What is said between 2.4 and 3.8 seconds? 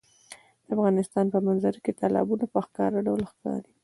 په ښکاره ډول ښکاري.